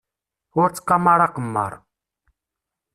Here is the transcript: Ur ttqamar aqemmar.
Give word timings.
Ur 0.59 0.67
ttqamar 0.69 1.19
aqemmar. 1.25 1.73